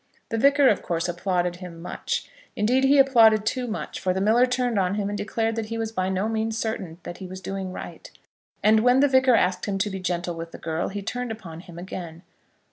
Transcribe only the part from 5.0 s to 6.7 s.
and declared that he was by no means